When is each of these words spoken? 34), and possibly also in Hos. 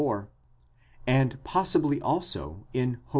34), 0.01 0.29
and 1.05 1.43
possibly 1.43 2.01
also 2.01 2.65
in 2.73 2.95
Hos. 3.05 3.09